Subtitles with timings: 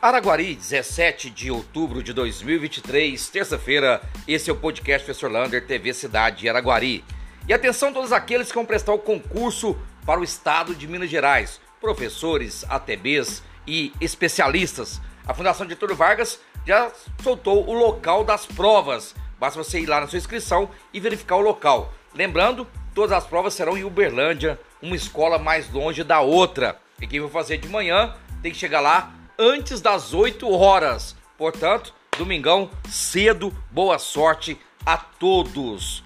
[0.00, 6.40] Araguari, 17 de outubro de 2023, terça-feira, esse é o podcast Professor Lander, TV Cidade
[6.40, 7.02] de Araguari.
[7.48, 11.60] E atenção todos aqueles que vão prestar o concurso para o estado de Minas Gerais,
[11.80, 15.00] professores, ATBs e especialistas.
[15.26, 16.92] A Fundação Getúlio Vargas já
[17.22, 19.14] soltou o local das provas.
[19.40, 21.92] Basta você ir lá na sua inscrição e verificar o local.
[22.14, 26.76] Lembrando, todas as provas serão em Uberlândia, uma escola mais longe da outra.
[27.00, 31.16] E quem vai fazer de manhã tem que chegar lá antes das 8 horas.
[31.36, 36.02] Portanto, domingão cedo, boa sorte a todos.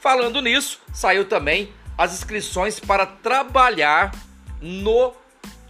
[0.00, 4.12] Falando nisso, saiu também as inscrições para trabalhar
[4.60, 5.14] no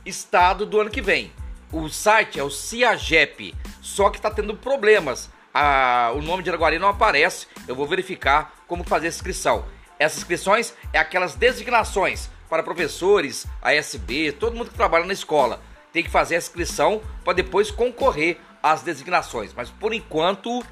[0.07, 1.33] estado do ano que vem.
[1.71, 5.31] O site é o CIAGEP, só que está tendo problemas.
[5.53, 7.47] Ah, o nome de Araguari não aparece.
[7.69, 9.65] Eu vou verificar como fazer a inscrição.
[9.99, 15.61] Essas inscrições é aquelas designações para professores, ASB, todo mundo que trabalha na escola.
[15.93, 19.53] Tem que fazer a inscrição para depois concorrer às designações.
[19.55, 20.65] Mas por enquanto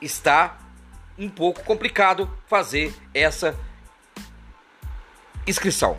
[0.00, 0.58] está
[1.18, 3.58] um pouco complicado fazer essa
[5.46, 5.96] inscrição.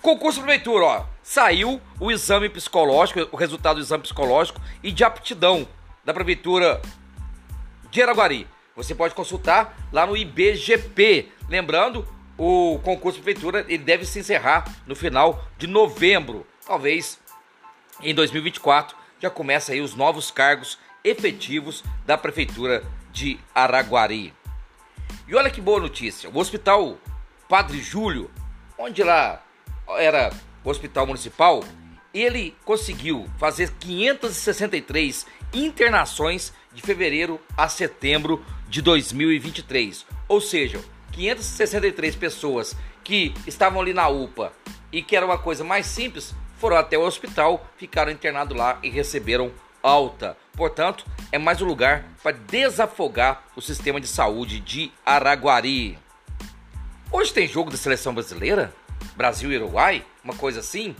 [0.00, 5.66] Concurso prefeitura, ó, saiu o exame psicológico, o resultado do exame psicológico e de aptidão
[6.04, 6.80] da prefeitura
[7.90, 8.46] de Araguari.
[8.76, 11.28] Você pode consultar lá no IBGP.
[11.48, 12.06] Lembrando,
[12.38, 16.46] o concurso prefeitura ele deve se encerrar no final de novembro.
[16.66, 17.18] Talvez
[18.02, 24.32] em 2024 já comece aí os novos cargos efetivos da prefeitura de Araguari.
[25.26, 26.98] E olha que boa notícia, o Hospital
[27.48, 28.30] Padre Júlio,
[28.78, 29.42] onde lá
[29.98, 30.32] era
[30.64, 31.64] o hospital municipal,
[32.12, 40.06] ele conseguiu fazer 563 internações de fevereiro a setembro de 2023.
[40.28, 40.80] Ou seja,
[41.12, 44.52] 563 pessoas que estavam ali na UPA
[44.92, 48.90] e que era uma coisa mais simples, foram até o hospital, ficaram internados lá e
[48.90, 49.50] receberam
[49.82, 50.36] alta.
[50.52, 55.98] Portanto, é mais um lugar para desafogar o sistema de saúde de Araguari.
[57.10, 58.74] Hoje tem jogo da seleção brasileira?
[59.16, 60.04] Brasil e Uruguai?
[60.22, 60.94] Uma coisa assim?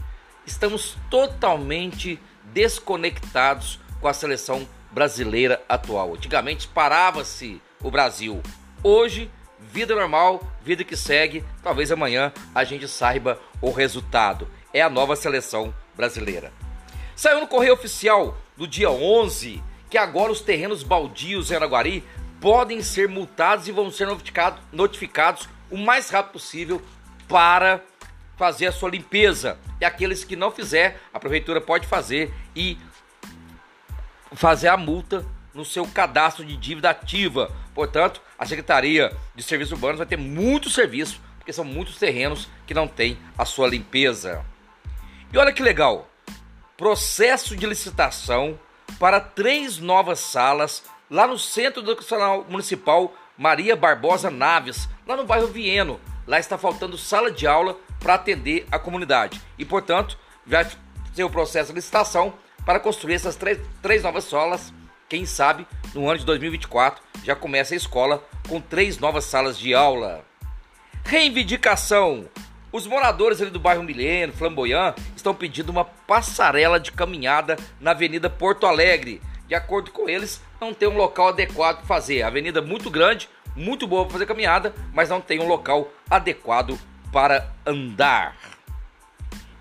[0.47, 6.15] Estamos totalmente desconectados com a seleção brasileira atual.
[6.15, 8.43] Antigamente parava-se o Brasil.
[8.83, 11.45] Hoje, vida normal, vida que segue.
[11.63, 14.49] Talvez amanhã a gente saiba o resultado.
[14.73, 16.53] É a nova seleção brasileira.
[17.17, 22.05] Saiu no correio oficial do dia 11 que agora os terrenos baldios em Araguari
[22.41, 26.83] podem ser multados e vão ser notificado, notificados o mais rápido possível
[27.29, 27.83] para
[28.37, 29.59] fazer a sua limpeza.
[29.81, 32.79] E aqueles que não fizer, a prefeitura pode fazer e
[34.33, 37.51] fazer a multa no seu cadastro de dívida ativa.
[37.75, 42.73] Portanto, a Secretaria de Serviços Urbanos vai ter muito serviço, porque são muitos terrenos que
[42.73, 44.45] não têm a sua limpeza.
[45.33, 46.09] E olha que legal,
[46.77, 48.59] processo de licitação
[48.99, 55.47] para três novas salas lá no Centro Educacional Municipal Maria Barbosa Naves, lá no bairro
[55.47, 56.01] Vieno.
[56.27, 59.41] Lá está faltando sala de aula para atender a comunidade.
[59.57, 60.69] E, portanto, vai
[61.15, 62.35] ser o processo de licitação
[62.67, 64.75] para construir essas três, três novas salas.
[65.09, 65.65] Quem sabe
[65.95, 70.25] no ano de 2024 já começa a escola com três novas salas de aula.
[71.05, 72.29] Reivindicação.
[72.73, 78.31] Os moradores ali do bairro Milênio, Flamboyant, estão pedindo uma passarela de caminhada na Avenida
[78.31, 79.21] Porto Alegre.
[79.49, 82.23] De acordo com eles, não tem um local adequado para fazer.
[82.23, 85.91] A avenida é muito grande, muito boa para fazer caminhada, mas não tem um local
[86.09, 86.79] adequado
[87.13, 88.37] para andar.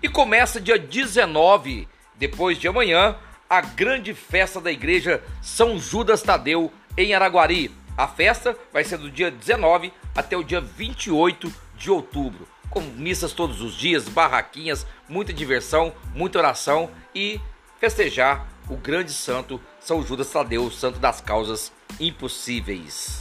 [0.00, 3.16] E começa dia 19, depois de amanhã,
[3.48, 7.72] a grande festa da igreja São Judas Tadeu em Araguari.
[7.98, 13.32] A festa vai ser do dia 19 até o dia 28 de outubro, com missas
[13.32, 17.40] todos os dias, barraquinhas, muita diversão, muita oração e
[17.78, 23.20] festejar o grande santo São Judas Tadeu, santo das causas impossíveis.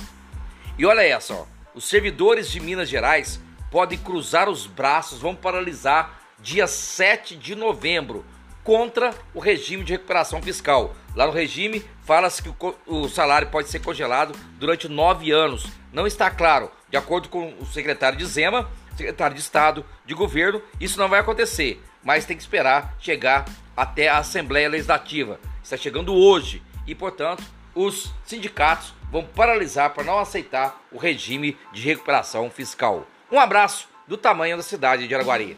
[0.77, 6.19] E olha essa, ó, os servidores de Minas Gerais podem cruzar os braços, vão paralisar
[6.39, 8.25] dia 7 de novembro
[8.63, 10.93] contra o regime de recuperação fiscal.
[11.15, 12.53] Lá no regime fala-se que
[12.85, 15.65] o, salário pode ser congelado durante nove anos.
[15.91, 18.69] Não está claro, de acordo com o secretário de Zema,
[18.99, 24.09] secretário de Estado, de governo, isso não vai acontecer, mas tem que esperar chegar até
[24.09, 25.39] a Assembleia Legislativa.
[25.63, 27.43] Está chegando hoje e, portanto,
[27.73, 33.07] os sindicatos vão paralisar para não aceitar o regime de recuperação fiscal.
[33.31, 35.57] Um abraço do tamanho da cidade de Araguari.